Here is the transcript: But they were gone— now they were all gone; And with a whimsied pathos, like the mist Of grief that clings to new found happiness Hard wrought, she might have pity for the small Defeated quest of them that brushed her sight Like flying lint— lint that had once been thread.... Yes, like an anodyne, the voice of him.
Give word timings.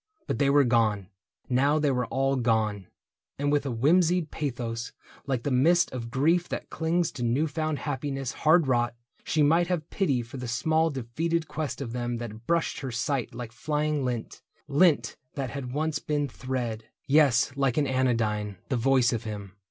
But 0.25 0.39
they 0.39 0.49
were 0.49 0.63
gone— 0.63 1.09
now 1.47 1.77
they 1.77 1.91
were 1.91 2.07
all 2.07 2.35
gone; 2.35 2.87
And 3.37 3.51
with 3.51 3.67
a 3.67 3.69
whimsied 3.71 4.31
pathos, 4.31 4.93
like 5.27 5.43
the 5.43 5.51
mist 5.51 5.91
Of 5.91 6.09
grief 6.09 6.49
that 6.49 6.71
clings 6.71 7.11
to 7.11 7.23
new 7.23 7.45
found 7.45 7.77
happiness 7.77 8.31
Hard 8.31 8.65
wrought, 8.65 8.95
she 9.23 9.43
might 9.43 9.67
have 9.67 9.91
pity 9.91 10.23
for 10.23 10.37
the 10.37 10.47
small 10.47 10.89
Defeated 10.89 11.47
quest 11.47 11.81
of 11.81 11.93
them 11.93 12.17
that 12.17 12.47
brushed 12.47 12.79
her 12.79 12.89
sight 12.91 13.35
Like 13.35 13.51
flying 13.51 14.03
lint— 14.03 14.41
lint 14.67 15.17
that 15.35 15.51
had 15.51 15.71
once 15.71 15.99
been 15.99 16.27
thread.... 16.27 16.85
Yes, 17.07 17.55
like 17.55 17.77
an 17.77 17.85
anodyne, 17.85 18.57
the 18.69 18.77
voice 18.77 19.13
of 19.13 19.25
him. 19.25 19.51